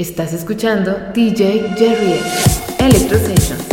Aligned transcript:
Estás 0.00 0.32
escuchando 0.32 0.96
DJ 1.12 1.74
Jerry 1.76 2.14
Electro 2.78 3.18
Sessions. 3.18 3.69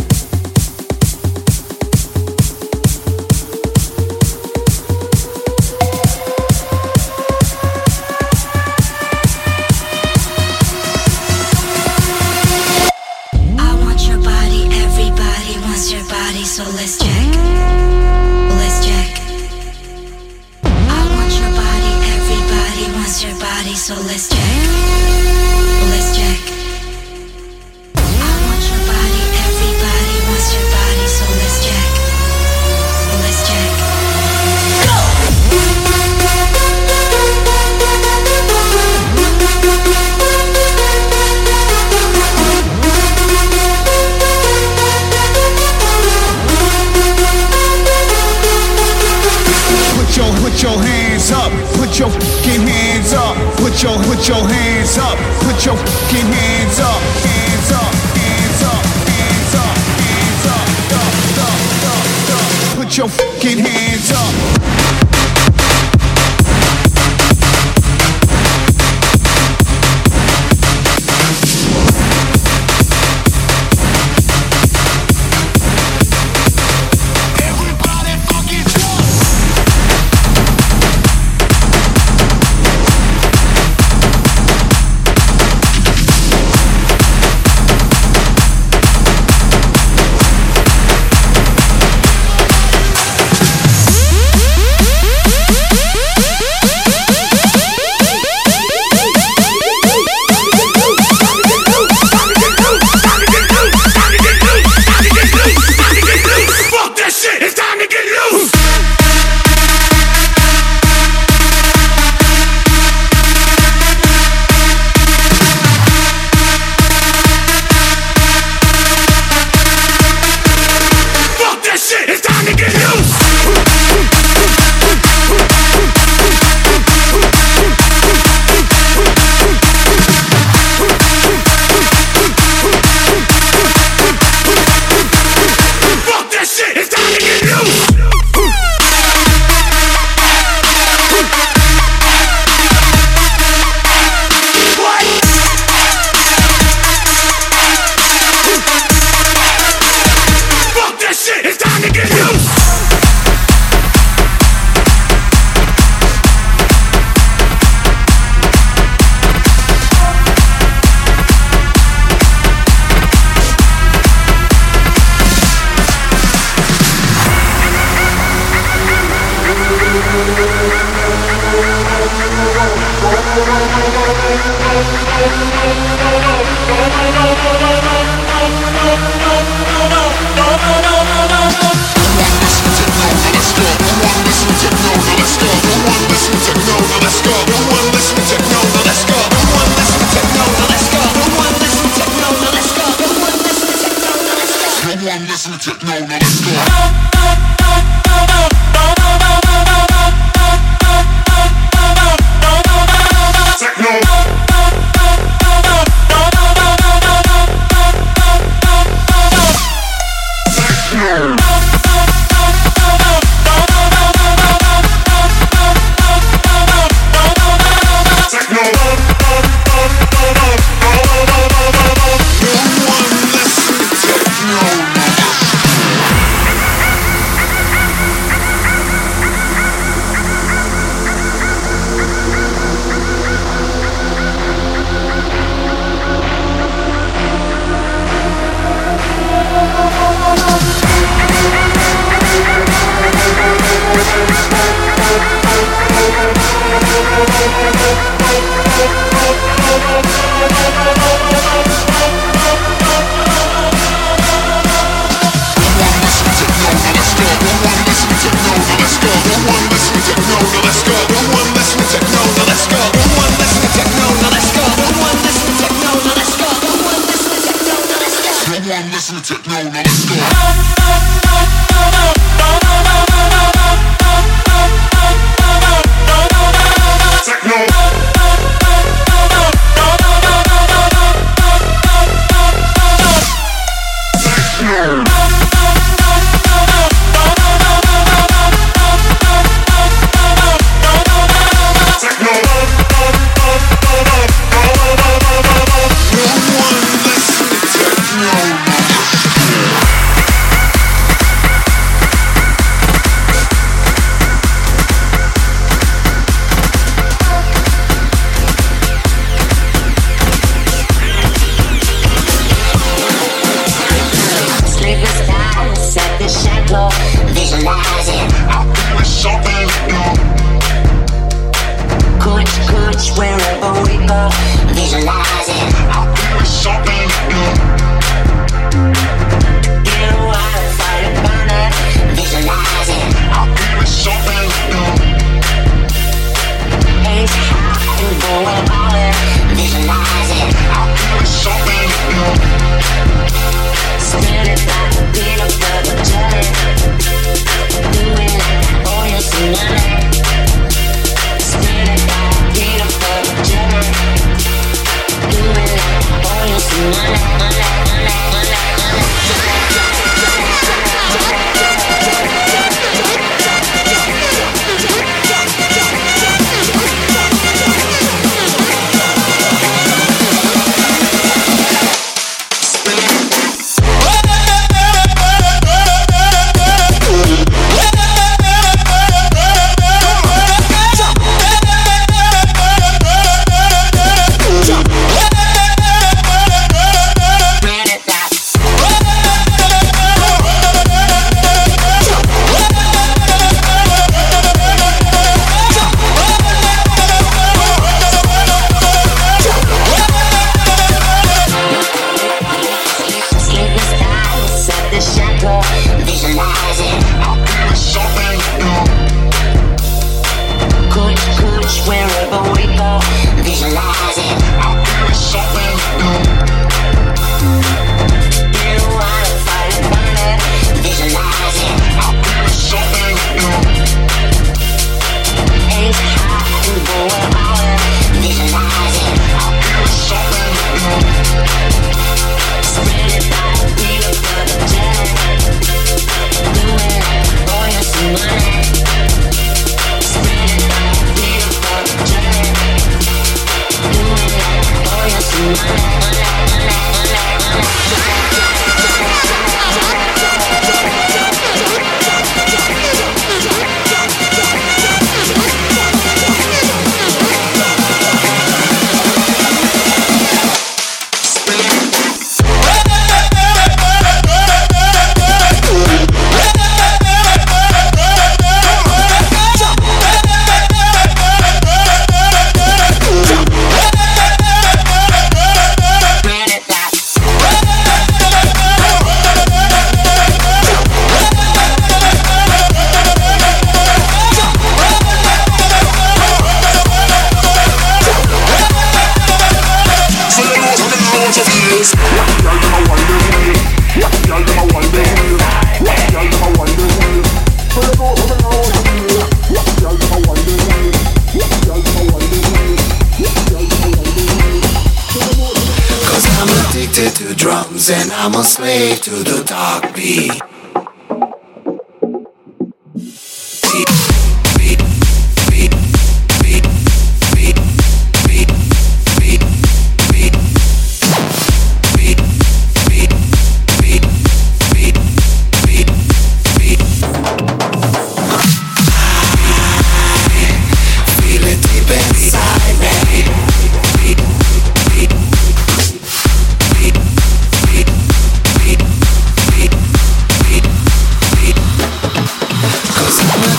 visualize. 324.88 325.48
I'll 325.92 326.14
give 326.14 326.40
you 326.40 326.46
something. 326.46 327.07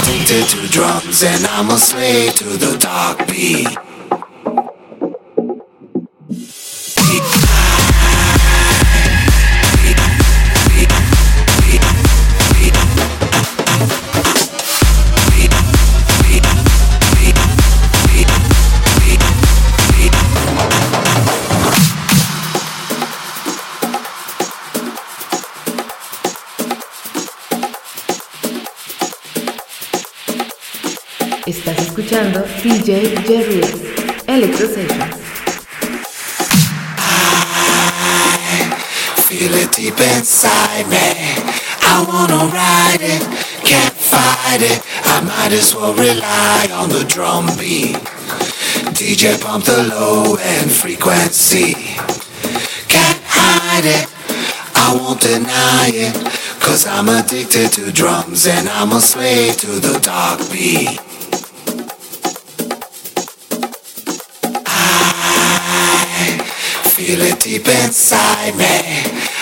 addicted 0.10 0.50
to 0.50 0.68
drums 0.70 1.24
and 1.24 1.46
I'm 1.46 1.70
a 1.70 1.78
slave 1.78 2.34
to 2.36 2.46
the 2.46 2.78
dark 2.80 3.28
beat. 3.28 3.89
DJ 32.20 33.16
Jerry 33.26 33.62
Electro 34.28 34.68
Sessions. 34.68 35.16
Feel 39.24 39.54
it 39.54 39.72
deep 39.72 39.98
inside 40.18 40.86
me. 40.90 40.98
I 41.82 42.04
wanna 42.06 42.52
ride 42.52 43.00
it, 43.00 43.22
can't 43.64 43.94
fight 43.94 44.62
it. 44.62 44.84
I 45.06 45.22
might 45.22 45.54
as 45.54 45.74
well 45.74 45.94
rely 45.94 46.68
on 46.74 46.90
the 46.90 47.06
drum 47.08 47.46
beat. 47.58 47.96
DJ 49.00 49.42
pump 49.42 49.64
the 49.64 49.84
low 49.84 50.36
end 50.36 50.70
frequency. 50.70 51.74
Can't 52.90 53.24
hide 53.24 53.86
it, 53.86 54.10
I 54.76 54.94
won't 54.94 55.22
deny 55.22 55.90
it. 55.94 56.14
Cause 56.60 56.86
I'm 56.86 57.08
addicted 57.08 57.72
to 57.74 57.94
drums 57.94 58.46
and 58.46 58.68
I'm 58.68 58.92
a 58.92 59.00
slave 59.00 59.56
to 59.60 59.80
the 59.80 59.98
dark 60.00 60.52
beat. 60.52 61.00
Feel 67.10 67.22
it 67.22 67.40
deep 67.40 67.68
inside 67.68 68.54
me. 68.56 68.70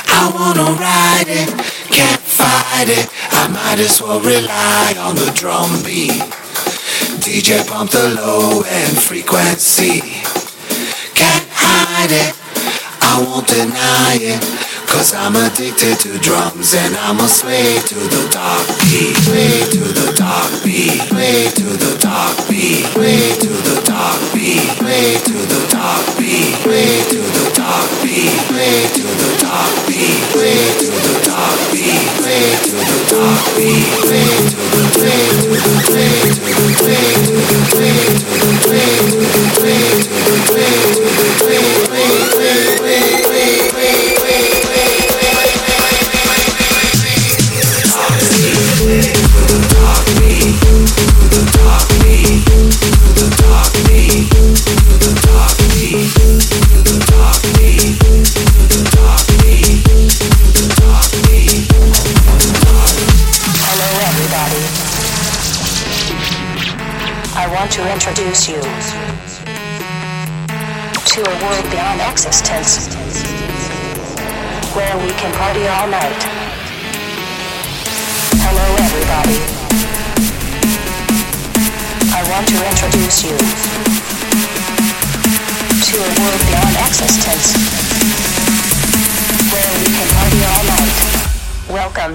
I 0.07 0.31
wanna 0.31 0.71
ride 0.79 1.27
it, 1.27 1.49
can't 1.91 2.21
fight 2.21 2.87
it. 2.87 3.11
I 3.31 3.49
might 3.49 3.79
as 3.83 4.01
well 4.01 4.21
rely 4.21 4.95
on 4.97 5.15
the 5.15 5.29
drum 5.35 5.83
beat. 5.83 6.23
DJ 7.19 7.67
pump 7.67 7.91
the 7.91 8.15
low 8.15 8.61
end 8.61 8.97
frequency. 8.97 9.99
Can't 11.11 11.47
hide 11.51 12.13
it, 12.23 12.31
I 13.03 13.19
won't 13.27 13.47
deny 13.47 14.15
it. 14.15 14.39
Cause 14.87 15.13
I'm 15.13 15.35
addicted 15.35 15.99
to 15.99 16.17
drums 16.19 16.73
and 16.73 16.95
I'm 16.95 17.19
a 17.19 17.27
slave 17.27 17.85
to 17.87 17.95
the 17.95 18.23
dark 18.31 18.67
beat. 18.87 19.15
Slave 19.19 19.69
to 19.71 19.83
the 19.83 20.13
dark 20.15 20.51
beat. 20.63 21.03
Slave 21.11 21.53
to 21.55 21.69
the 21.75 21.93
dark 21.99 22.35
beat. 22.47 22.87
Slave 22.95 23.35
to 23.43 23.51
the 23.51 23.83
dark 23.83 24.19
beat. 24.33 24.63
Slave 24.79 25.23
to 25.27 25.37
the 25.37 25.59
dark 25.69 26.05
beat. 26.17 26.55
Slave 26.63 27.03
to 27.11 27.19
the 27.19 27.45
dark 27.55 27.87
beat. 28.01 28.31
Slave 28.47 28.89
to 28.95 29.03
the 29.03 29.31
dark 29.43 29.75
beat. 29.91 30.17
Slave 30.31 30.71
to 30.79 30.87
the 30.87 31.13
dark 31.27 31.59
beat. 31.75 32.07
Slave 32.17 32.59
to 32.63 32.77
the 32.79 32.99
dark 33.11 33.43
beat. 33.59 33.91
Slave 34.07 34.47
to 34.47 34.67
the 34.71 34.87
slave 34.95 35.35
to 35.37 35.57
the 35.57 35.81
slave 35.83 36.07
to 36.07 36.31
the 36.31 36.73
slave 36.77 36.95
to 37.07 37.35
the 37.35 37.57
slave 37.57 37.57
to 37.57 37.57
the 37.57 37.63
slave 37.67 38.13
to 38.87 39.19
the 39.19 39.45
slave 39.57 39.77
to 39.77 40.15
the 40.15 40.26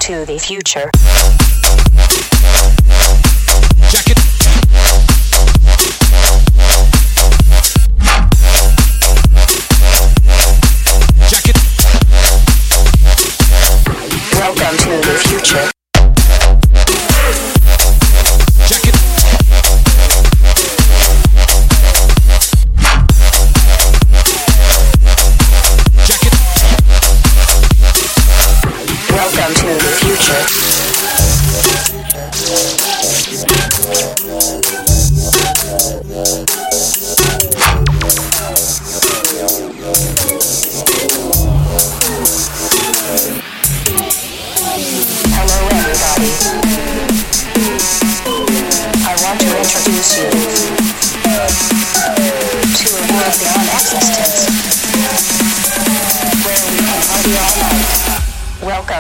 into 0.02 0.26
the 0.26 0.36
future. 0.36 0.90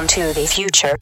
To 0.08 0.32
the 0.32 0.44
future. 0.44 0.96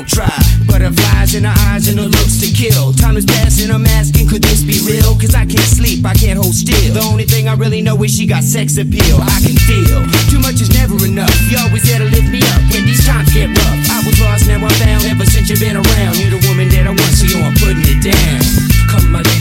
Won't 0.00 0.08
try. 0.08 0.40
Butterflies 0.64 1.34
in 1.34 1.44
her 1.44 1.56
eyes 1.68 1.88
and 1.88 1.98
her 1.98 2.08
looks 2.08 2.40
to 2.40 2.48
kill. 2.48 2.92
Time 2.92 3.16
is 3.16 3.26
passing, 3.26 3.70
I'm 3.70 3.84
asking, 3.84 4.28
could 4.28 4.42
this 4.42 4.62
be 4.64 4.80
real? 4.88 5.12
Cause 5.20 5.34
I 5.34 5.44
can't 5.44 5.68
sleep, 5.68 6.04
I 6.04 6.14
can't 6.14 6.38
hold 6.40 6.54
still. 6.54 6.94
The 6.94 7.04
only 7.04 7.24
thing 7.24 7.48
I 7.48 7.54
really 7.54 7.82
know 7.82 8.00
is 8.02 8.16
she 8.16 8.26
got 8.26 8.42
sex 8.42 8.78
appeal. 8.78 9.20
I 9.20 9.38
can 9.44 9.56
feel 9.68 10.00
too 10.32 10.40
much 10.40 10.60
is 10.64 10.72
never 10.72 10.96
enough. 11.04 11.32
You 11.52 11.58
always 11.60 11.84
there 11.84 12.00
to 12.00 12.08
lift 12.08 12.32
me 12.32 12.40
up 12.40 12.60
when 12.72 12.88
these 12.88 13.04
times 13.04 13.28
get 13.32 13.52
rough. 13.52 13.80
I 13.92 14.00
was 14.06 14.16
lost, 14.20 14.48
now 14.48 14.64
I'm 14.64 14.72
found. 14.80 15.04
Ever 15.04 15.26
since 15.26 15.50
you've 15.50 15.60
been 15.60 15.76
around, 15.76 16.16
you're 16.16 16.32
the 16.32 16.42
woman 16.48 16.68
that 16.72 16.88
I 16.88 16.92
want, 16.96 17.12
so 17.12 17.28
yo, 17.28 17.44
I'm 17.44 17.54
putting 17.60 17.84
it 17.84 18.00
down. 18.00 18.40
Come, 18.88 19.12
my 19.12 19.22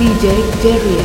DJ 0.00 0.32
Jerry 0.62 0.99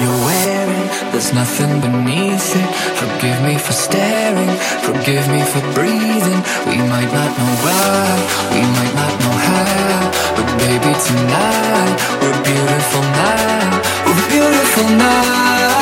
you're 0.00 0.20
wearing. 0.26 0.86
There's 1.12 1.32
nothing 1.32 1.80
beneath 1.80 2.56
it. 2.56 2.68
Forgive 3.00 3.38
me 3.42 3.56
for 3.58 3.72
staring. 3.72 4.50
Forgive 4.82 5.26
me 5.30 5.42
for 5.42 5.62
breathing. 5.74 6.40
We 6.70 6.78
might 6.92 7.10
not 7.18 7.30
know 7.38 7.52
why. 7.64 8.06
We 8.54 8.62
might 8.76 8.94
not 9.00 9.12
know 9.22 9.36
how. 9.48 10.10
But 10.36 10.48
baby, 10.58 10.92
tonight 11.08 11.96
we're 12.20 12.40
beautiful 12.42 13.04
now. 13.22 13.80
We're 14.06 14.24
beautiful 14.34 14.88
now. 14.98 15.74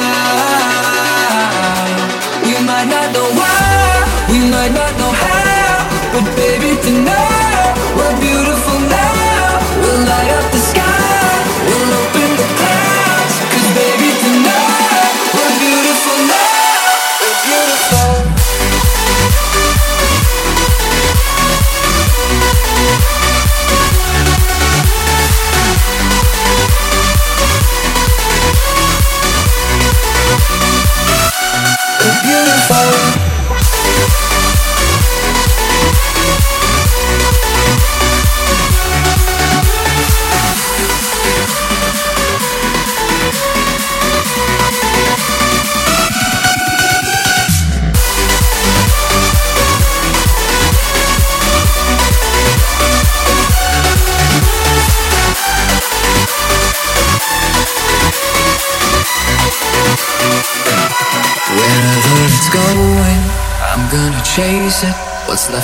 We 2.45 2.53
might 2.69 2.88
not 2.95 3.08
know 3.15 3.29
why. 3.39 3.58
We 4.29 4.39
might 4.53 4.73
not 4.79 4.91
know 4.99 5.12
how. 5.12 6.13
But 6.13 6.25
baby, 6.36 6.71
tonight. 6.82 7.33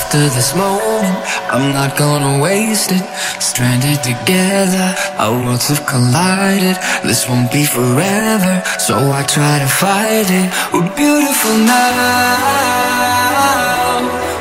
After 0.09 0.25
this 0.35 0.55
moment 0.55 1.05
I'm 1.53 1.71
not 1.71 1.95
gonna 1.95 2.41
waste 2.41 2.91
it. 2.91 3.03
Stranded 3.39 4.01
together 4.01 4.95
Our 5.19 5.37
worlds 5.45 5.67
have 5.69 5.85
collided. 5.85 6.77
This 7.03 7.29
won't 7.29 7.51
be 7.51 7.63
forever 7.63 8.63
So 8.79 8.95
I 9.11 9.23
try 9.23 9.59
to 9.59 9.67
fight 9.67 10.29
it. 10.41 10.49
We're 10.73 10.89
beautiful 10.95 11.57
now. 11.75 12.89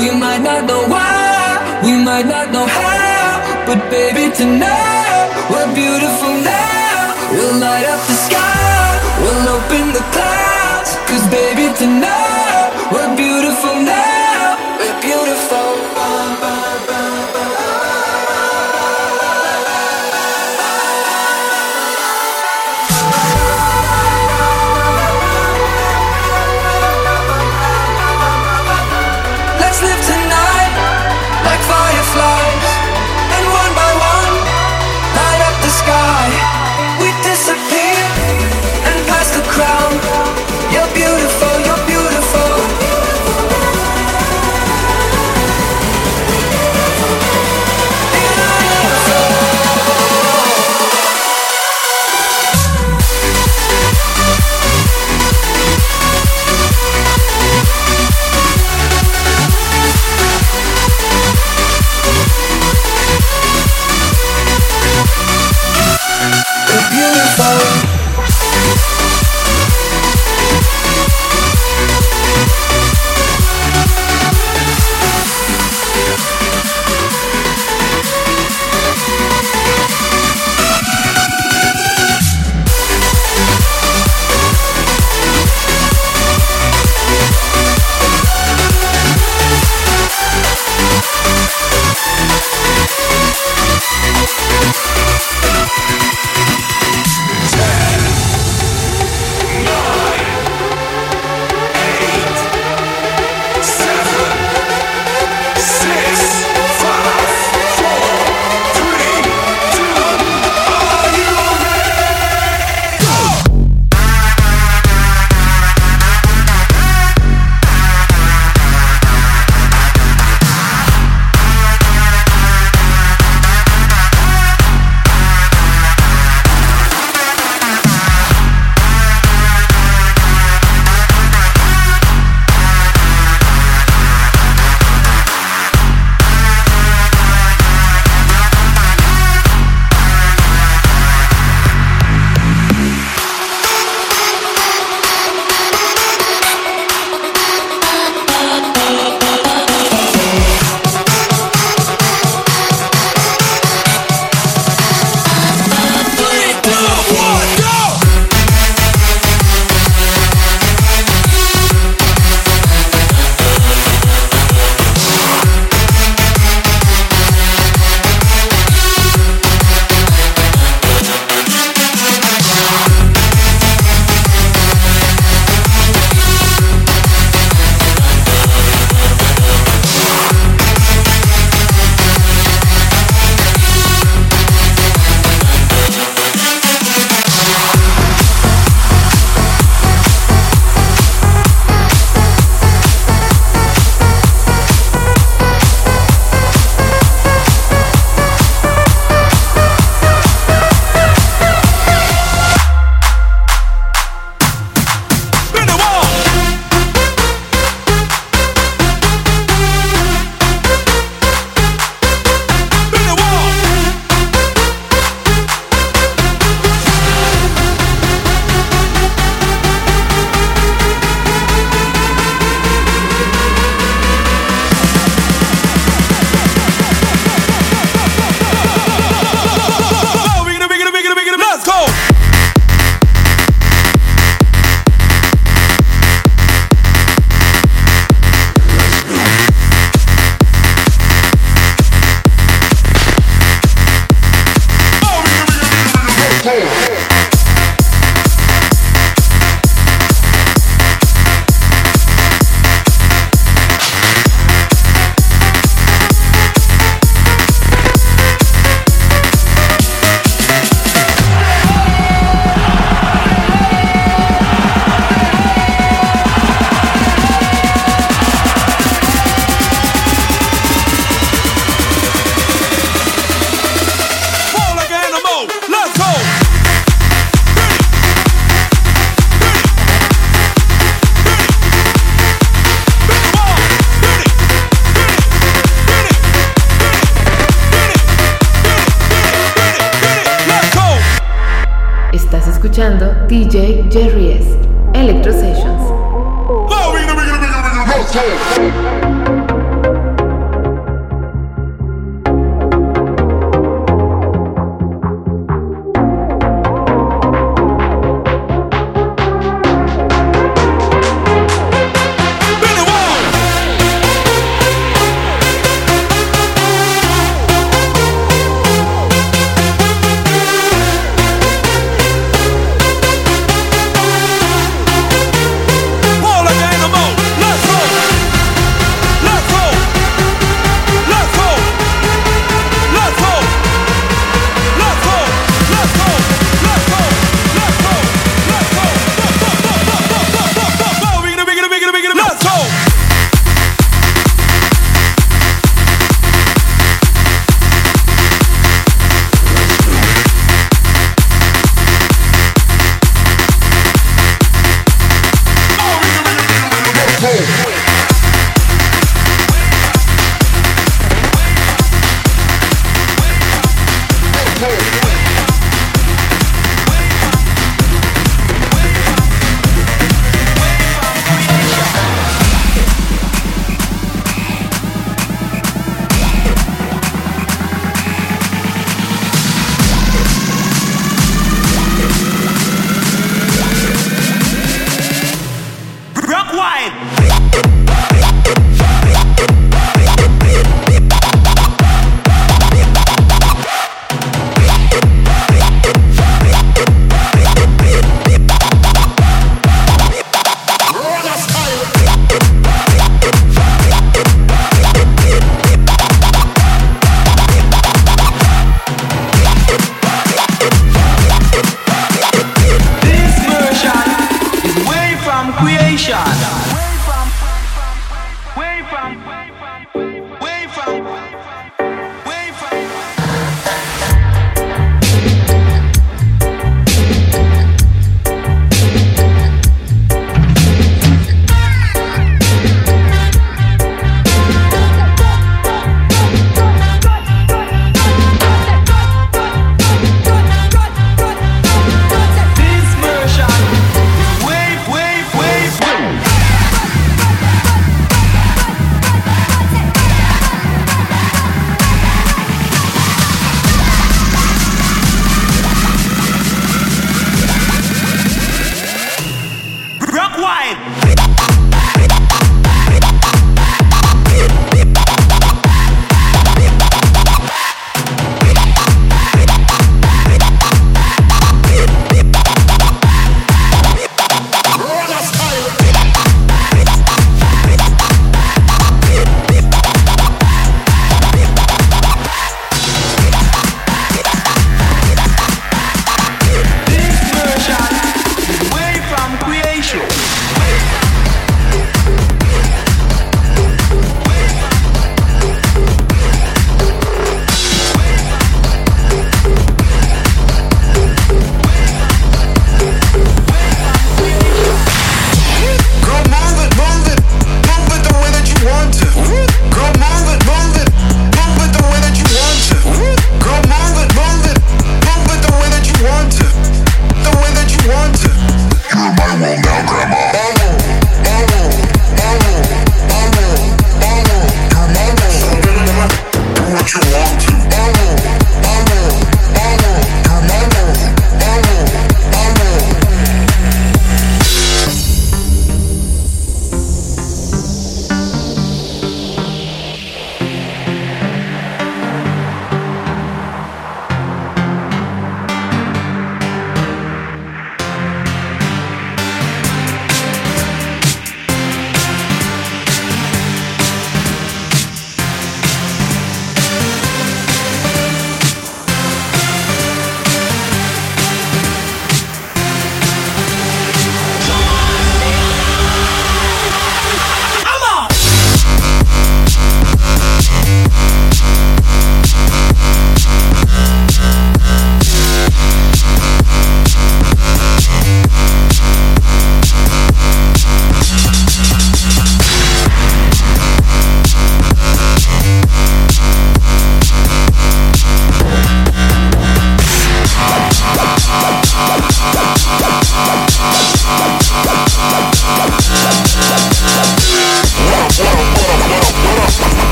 We 0.00 0.08
might 0.18 0.42
not 0.48 0.64
know 0.64 0.88
why 0.88 1.80
We 1.84 1.92
might 2.08 2.26
not 2.26 2.50
know 2.54 2.66
how 2.66 3.66
But 3.66 3.90
baby 3.90 4.32
tonight 4.34 5.28
We're 5.50 5.74
beautiful 5.74 6.32
now. 6.40 7.12
We'll 7.32 7.58
light 7.60 7.84
up 7.84 8.00
the 8.08 8.14
sky 8.14 8.41
tonight. 11.82 12.70
We're 12.92 13.16
beautiful 13.16 13.74
now. 13.82 14.11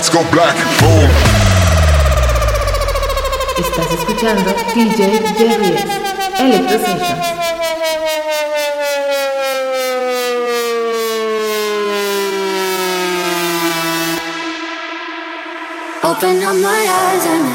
lights 0.00 0.08
go 0.08 0.22
black, 0.30 0.56
boom. 0.80 1.10
Estás 3.58 3.90
escuchando 3.92 4.54
DJ 4.74 4.96
Jerry 5.36 5.76
Open 16.02 16.42
up 16.44 16.56
my 16.56 16.86
eyes 16.98 17.26
and 17.26 17.46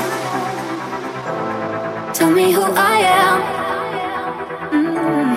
tell 2.13 2.29
me 2.29 2.51
who 2.51 2.61
I 2.61 2.99
am. 3.23 3.41
Mm. 4.71 5.35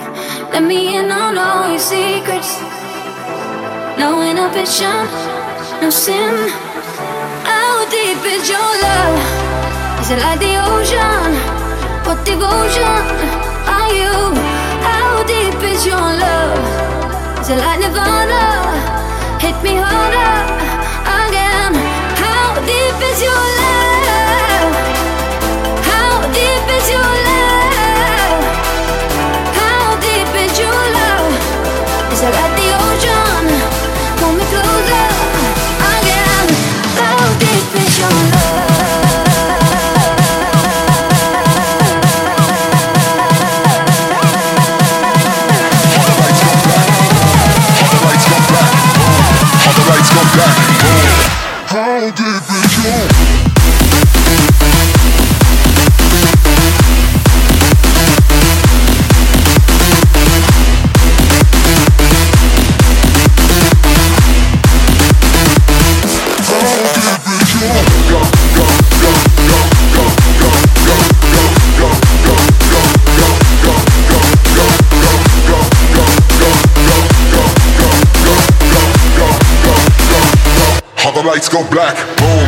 Let 0.52 0.62
me 0.62 0.96
in 0.96 1.11
on 1.11 1.38
all 1.38 1.70
your 1.70 1.78
secrets. 1.78 2.61
No 3.98 4.20
inhibition, 4.22 5.09
no 5.80 5.90
sin 5.90 6.67
deep 8.09 8.24
is 8.24 8.48
your 8.48 8.70
love? 8.84 10.00
Is 10.00 10.11
it 10.11 10.20
like 10.24 10.40
the 10.40 10.54
ocean? 10.70 11.30
What 12.06 12.24
devotion 12.24 13.02
are 13.76 13.92
you? 14.00 14.14
How 14.88 15.24
deep 15.32 15.61
is 15.72 15.84
your 15.84 16.09
love? 16.24 17.40
Is 17.40 17.50
it 17.50 17.59
like 17.59 17.80
nirvana? 17.80 18.44
Hit 19.44 19.56
me 19.62 19.74
harder. 19.76 20.67
How 50.41 52.11
did 52.11 52.20
it 52.20 53.12
go? 53.12 53.17
the 81.22 81.28
lights 81.28 81.48
go 81.48 81.68
black, 81.70 81.96
boom. 82.16 82.47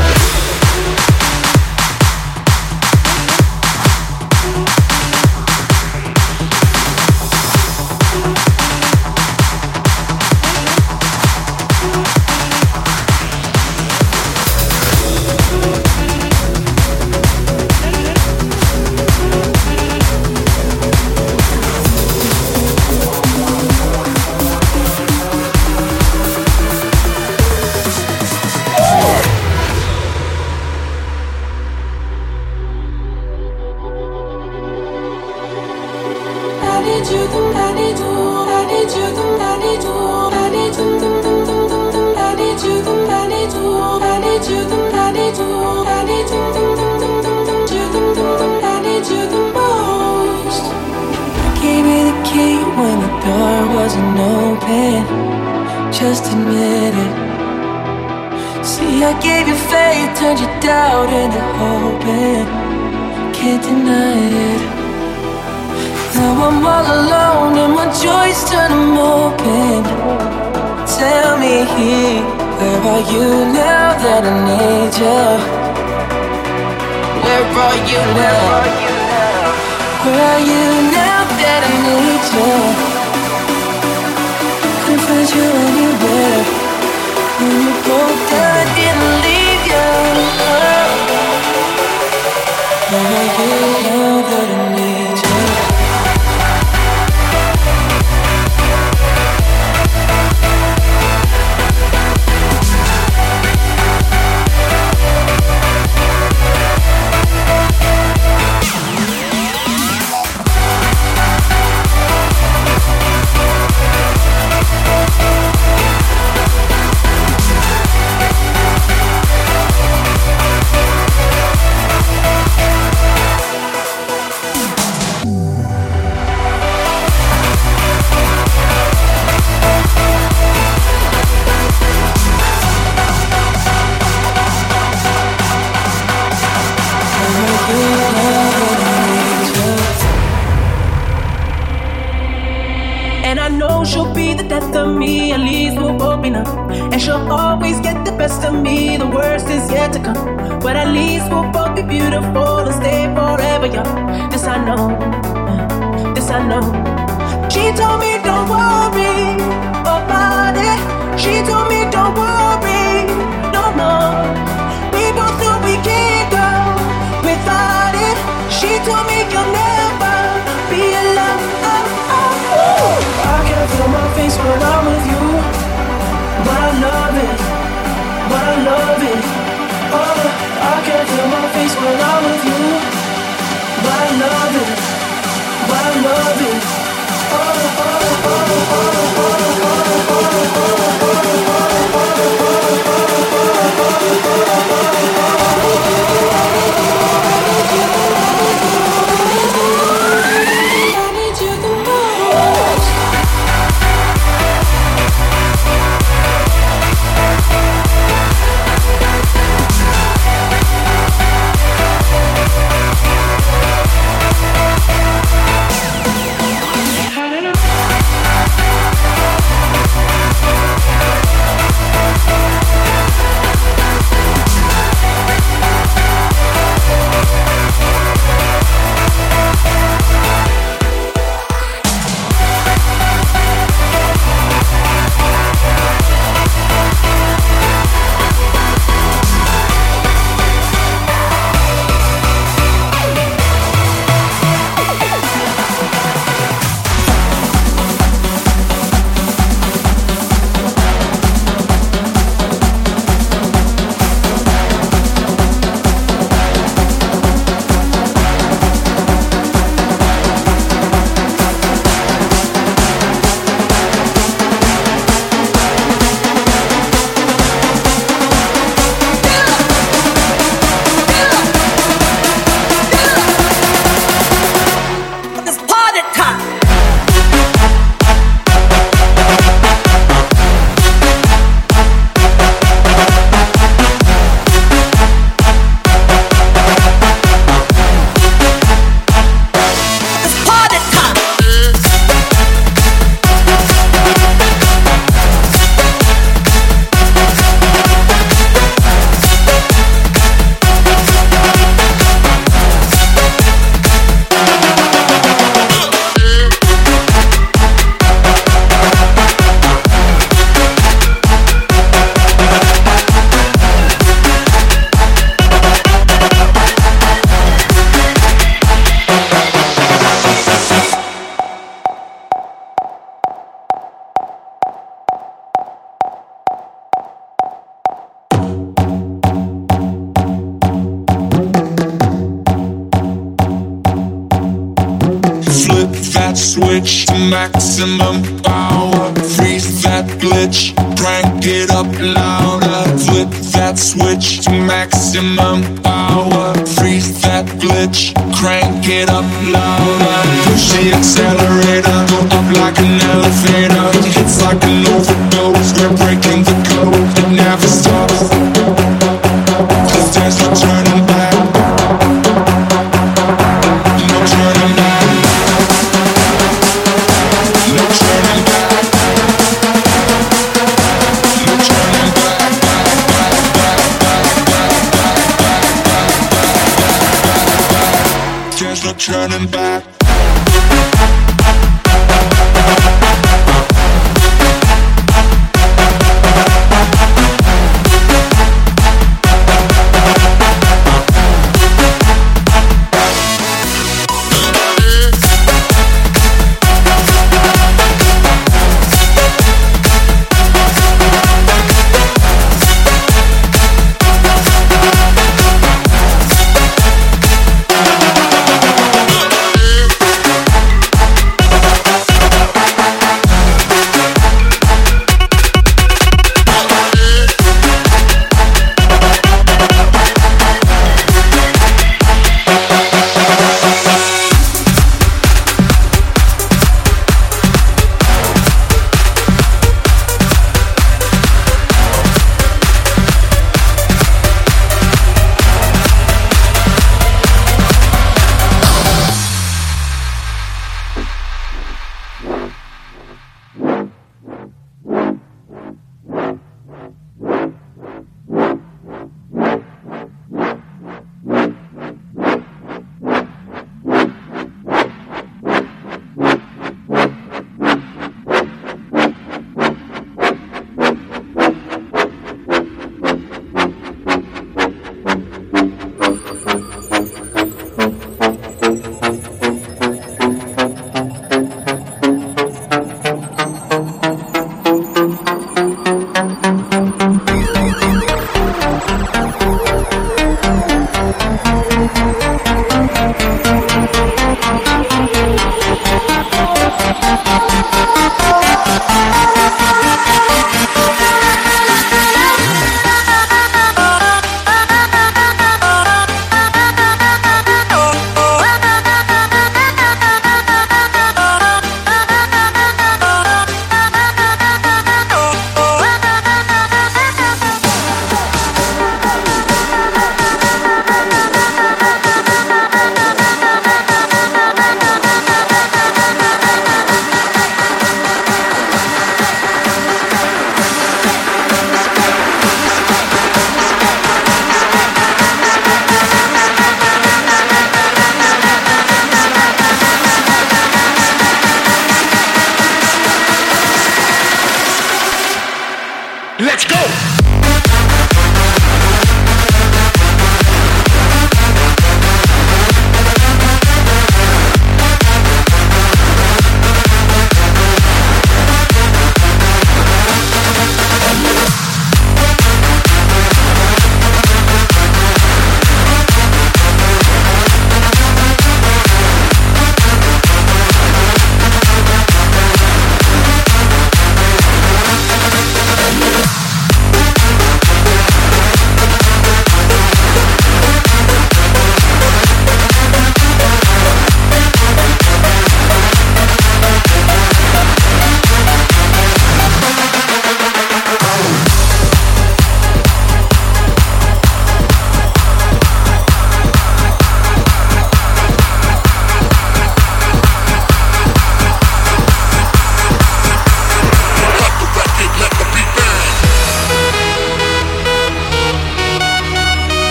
maximum 337.40 338.16
power. 338.42 339.06
Freeze 339.34 339.82
that 339.82 340.06
glitch, 340.20 340.60
crank 341.00 341.42
it 341.46 341.70
up 341.70 341.90
louder. 342.18 342.82
Flip 343.04 343.30
that 343.54 343.78
switch 343.78 344.44
to 344.44 344.52
maximum 344.52 345.58
power. 345.80 346.52
Freeze 346.76 347.22
that 347.22 347.46
glitch, 347.62 348.12
crank 348.38 348.84
it 348.88 349.08
up 349.08 349.28
louder. 349.56 350.18
Push 350.44 350.66
the 350.74 350.92
accelerator, 350.98 351.98
go 352.12 352.18
up 352.36 352.48
like 352.60 352.78
an 352.86 353.00
elevator. 353.12 353.88
Hits 354.16 354.36
like 354.42 354.62
an 354.64 354.86
overboard. 354.94 355.29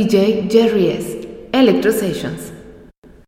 DJ 0.00 0.48
Jerry 0.48 0.92
S. 0.92 1.26
Electro 1.52 1.90
Sessions. 1.90 2.49